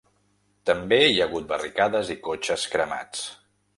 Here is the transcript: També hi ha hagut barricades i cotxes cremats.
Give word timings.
També 0.69 0.97
hi 1.09 1.21
ha 1.21 1.27
hagut 1.29 1.47
barricades 1.53 2.09
i 2.17 2.17
cotxes 2.29 2.65
cremats. 2.77 3.23